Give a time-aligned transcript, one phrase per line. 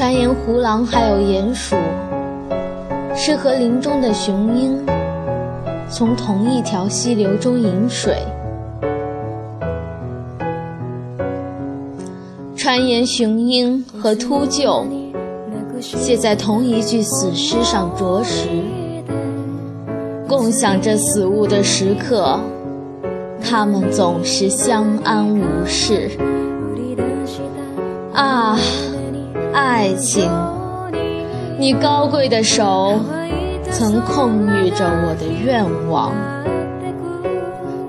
[0.00, 1.76] 传言胡狼还有鼹鼠
[3.14, 4.82] 是和林中的雄鹰
[5.90, 8.16] 从同一条溪流中饮水。
[12.56, 14.86] 传言雄鹰和秃鹫
[15.78, 18.48] 写在同一具死尸上啄食，
[20.26, 22.40] 共享着死物的时刻，
[23.38, 26.10] 他们总是相安无事。
[28.14, 28.58] 啊，
[29.72, 30.28] 爱情，
[31.56, 32.98] 你高贵的手
[33.70, 36.12] 曾控御着我的愿望，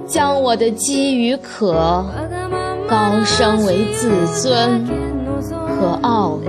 [0.05, 2.05] 将我的饥与渴
[2.88, 4.88] 高升为自尊
[5.49, 6.48] 和奥秘。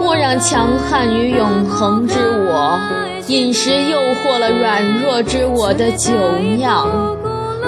[0.00, 2.80] 莫让强悍与永恒之我，
[3.26, 6.10] 饮食诱惑了软弱之我的酒
[6.56, 6.88] 酿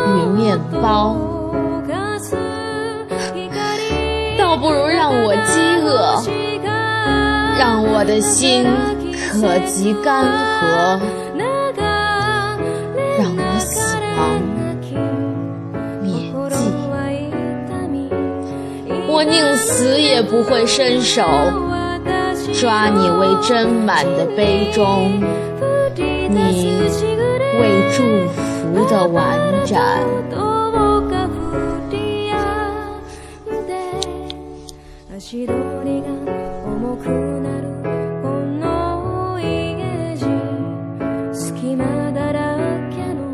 [0.09, 1.15] 与面包。
[4.65, 6.17] 不如让我饥饿，
[7.59, 8.65] 让我的心
[9.31, 10.99] 可及干涸，
[13.19, 14.41] 让我死亡
[16.01, 16.57] 灭迹。
[19.07, 21.23] 我宁死也不会伸手
[22.55, 25.23] 抓你为斟满的杯中，
[25.95, 26.81] 你
[27.61, 29.99] 为祝福的碗盏。
[35.25, 36.09] 足取りが
[36.67, 37.09] 重く
[37.41, 37.69] なる
[38.21, 38.29] こ
[38.61, 40.27] の家路
[41.33, 42.59] 隙間だら
[42.91, 43.33] けの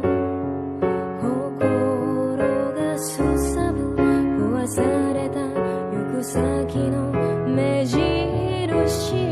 [1.21, 3.17] 心がす
[3.53, 4.81] さぶ壊さ
[5.15, 7.11] れた行く先の
[7.49, 9.30] 目印